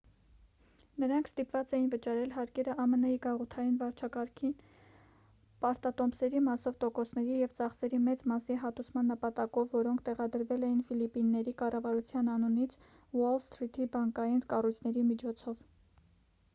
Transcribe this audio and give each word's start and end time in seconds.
նրանք 1.01 1.27
ստիպված 1.29 1.73
էին 1.77 1.89
վճարել 1.95 2.31
հարկերը 2.37 2.73
ամն-ի 2.83 3.11
գաղութային 3.25 3.75
վարչակարգին 3.81 4.53
պարտատոմսերի 5.65 6.41
մասով 6.47 6.79
տոկոսների 6.85 7.37
և 7.41 7.53
ծախսերի 7.59 7.99
մեծ 8.07 8.25
մասի 8.33 8.57
հատուցման 8.65 9.13
նպատակով 9.13 9.77
որոնք 9.79 10.03
տեղադրվել 10.09 10.67
էին 10.71 10.83
ֆիլիպինների 10.91 11.55
կառավարության 11.63 12.33
անունից 12.39 12.77
ուոլ 13.21 13.41
սթրիթի 13.45 13.89
բանկային 13.99 14.43
կառույցների 14.57 15.05
միջոցով 15.13 15.65